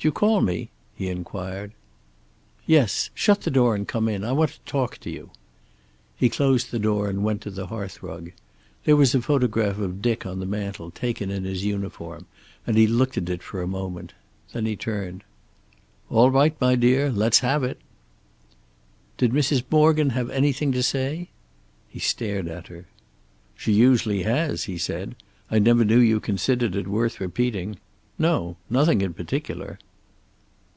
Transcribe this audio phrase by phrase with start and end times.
[0.00, 1.72] "D'you call me?" he inquired.
[2.66, 3.08] "Yes.
[3.14, 4.22] Shut the door and come in.
[4.22, 5.30] I want to talk to you."
[6.14, 8.30] He closed the door and went to the hearth rug.
[8.84, 12.26] There was a photograph of Dick on the mantel, taken in his uniform,
[12.66, 14.12] and he looked at it for a moment.
[14.52, 15.24] Then he turned.
[16.10, 17.10] "All right, my dear.
[17.10, 17.80] Let's have it."
[19.16, 19.62] "Did Mrs.
[19.70, 21.30] Morgan have anything to say?"
[21.88, 22.84] He stared at her.
[23.56, 25.16] "She usually has," he said.
[25.50, 27.78] "I never knew you considered it worth repeating.
[28.18, 28.58] No.
[28.68, 29.78] Nothing in particular."